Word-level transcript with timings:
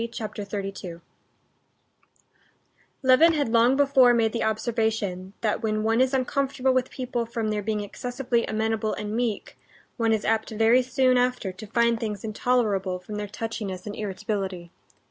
Chapter 0.11 0.43
32 0.43 0.99
Levin 3.03 3.33
had 3.33 3.49
long 3.49 3.77
before 3.77 4.15
made 4.15 4.33
the 4.33 4.43
observation 4.43 5.33
that 5.41 5.61
when 5.61 5.83
one 5.83 6.01
is 6.01 6.11
uncomfortable 6.15 6.73
with 6.73 6.89
people 6.89 7.27
from 7.27 7.49
their 7.51 7.61
being 7.61 7.81
excessively 7.81 8.43
amenable 8.47 8.95
and 8.95 9.15
meek, 9.15 9.59
one 9.97 10.11
is 10.11 10.25
apt 10.25 10.49
very 10.49 10.81
soon 10.81 11.19
after 11.19 11.51
to 11.51 11.67
find 11.67 11.99
things 11.99 12.23
intolerable 12.23 12.97
from 12.97 13.17
their 13.17 13.27
touchiness 13.27 13.85
and 13.85 13.95
irritability. 13.95 14.71